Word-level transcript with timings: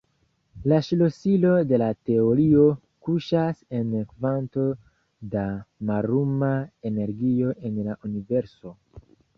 La 0.71 0.77
ŝlosilo 0.85 1.51
de 1.71 1.79
la 1.81 1.89
teorio 2.11 2.65
kuŝas 3.09 3.61
en 3.81 3.93
kvanto 4.15 4.67
da 5.37 5.45
malluma 5.93 6.53
energio 6.93 7.57
en 7.71 7.83
la 7.89 8.03
Universo. 8.13 8.77